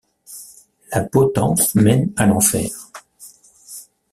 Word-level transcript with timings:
La 0.91 1.03
potence 1.03 1.75
mène 1.75 2.11
à 2.17 2.25
l’enfer. 2.25 2.71